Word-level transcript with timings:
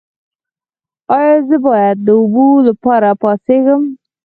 ایا 1.17 1.35
زه 1.47 1.57
باید 1.67 1.97
د 2.05 2.07
اوبو 2.19 2.45
لپاره 2.67 3.09
پاڅیږم؟ 3.21 3.81